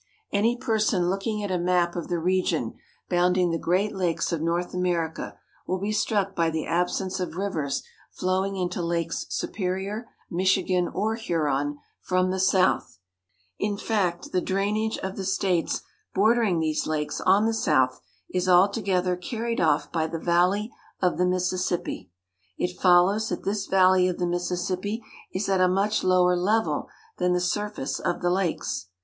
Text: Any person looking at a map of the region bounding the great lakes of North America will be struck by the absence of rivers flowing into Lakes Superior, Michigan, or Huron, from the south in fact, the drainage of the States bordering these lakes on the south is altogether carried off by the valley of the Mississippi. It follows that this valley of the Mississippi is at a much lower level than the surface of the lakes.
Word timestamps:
Any 0.31 0.57
person 0.57 1.11
looking 1.11 1.43
at 1.43 1.51
a 1.51 1.59
map 1.59 1.95
of 1.95 2.07
the 2.07 2.17
region 2.17 2.73
bounding 3.07 3.51
the 3.51 3.59
great 3.59 3.93
lakes 3.95 4.31
of 4.31 4.41
North 4.41 4.73
America 4.73 5.37
will 5.67 5.77
be 5.77 5.91
struck 5.91 6.35
by 6.35 6.49
the 6.49 6.65
absence 6.65 7.19
of 7.19 7.35
rivers 7.35 7.83
flowing 8.11 8.55
into 8.55 8.81
Lakes 8.81 9.27
Superior, 9.29 10.09
Michigan, 10.27 10.87
or 10.87 11.13
Huron, 11.13 11.77
from 12.01 12.31
the 12.31 12.39
south 12.39 12.97
in 13.59 13.77
fact, 13.77 14.31
the 14.31 14.41
drainage 14.41 14.97
of 15.03 15.17
the 15.17 15.23
States 15.23 15.83
bordering 16.15 16.59
these 16.59 16.87
lakes 16.87 17.21
on 17.23 17.45
the 17.45 17.53
south 17.53 18.01
is 18.27 18.49
altogether 18.49 19.15
carried 19.15 19.61
off 19.61 19.91
by 19.91 20.07
the 20.07 20.17
valley 20.17 20.71
of 20.99 21.19
the 21.19 21.27
Mississippi. 21.27 22.09
It 22.57 22.75
follows 22.81 23.29
that 23.29 23.43
this 23.43 23.67
valley 23.67 24.07
of 24.07 24.17
the 24.17 24.25
Mississippi 24.25 25.03
is 25.31 25.47
at 25.47 25.61
a 25.61 25.67
much 25.67 26.03
lower 26.03 26.35
level 26.35 26.89
than 27.19 27.33
the 27.33 27.39
surface 27.39 27.99
of 27.99 28.23
the 28.23 28.31
lakes. 28.31 28.87